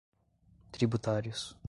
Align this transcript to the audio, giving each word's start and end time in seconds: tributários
tributários 0.71 1.55